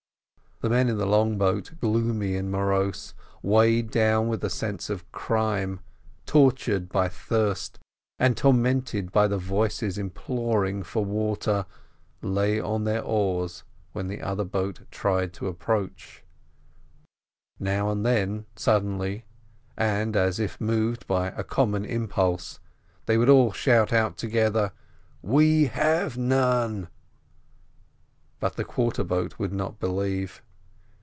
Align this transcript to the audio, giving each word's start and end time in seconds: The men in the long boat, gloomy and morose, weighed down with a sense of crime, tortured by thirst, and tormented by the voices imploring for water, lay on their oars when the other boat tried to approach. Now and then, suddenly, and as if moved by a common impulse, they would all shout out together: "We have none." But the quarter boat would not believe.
The 0.63 0.69
men 0.69 0.89
in 0.89 0.99
the 0.99 1.07
long 1.07 1.39
boat, 1.39 1.71
gloomy 1.79 2.35
and 2.35 2.51
morose, 2.51 3.15
weighed 3.41 3.89
down 3.89 4.27
with 4.27 4.43
a 4.43 4.49
sense 4.51 4.91
of 4.91 5.11
crime, 5.11 5.79
tortured 6.27 6.87
by 6.87 7.07
thirst, 7.09 7.79
and 8.19 8.37
tormented 8.37 9.11
by 9.11 9.27
the 9.27 9.39
voices 9.39 9.97
imploring 9.97 10.83
for 10.83 11.03
water, 11.03 11.65
lay 12.21 12.59
on 12.59 12.83
their 12.83 13.01
oars 13.01 13.63
when 13.93 14.07
the 14.07 14.21
other 14.21 14.43
boat 14.43 14.81
tried 14.91 15.33
to 15.33 15.47
approach. 15.47 16.23
Now 17.59 17.89
and 17.89 18.05
then, 18.05 18.45
suddenly, 18.55 19.25
and 19.75 20.15
as 20.15 20.39
if 20.39 20.61
moved 20.61 21.07
by 21.07 21.29
a 21.29 21.43
common 21.43 21.85
impulse, 21.85 22.59
they 23.07 23.17
would 23.17 23.29
all 23.29 23.51
shout 23.51 23.91
out 23.91 24.15
together: 24.15 24.73
"We 25.23 25.65
have 25.65 26.19
none." 26.19 26.87
But 28.39 28.57
the 28.57 28.63
quarter 28.63 29.03
boat 29.03 29.39
would 29.39 29.53
not 29.53 29.79
believe. 29.79 30.43